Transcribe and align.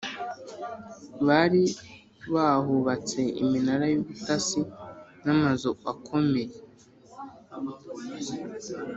bari 1.27 1.63
bahubatse 2.33 3.21
iminara 3.43 3.85
y’ubutasi 3.93 4.61
n’amazu 5.23 5.69
akomeye, 5.91 6.51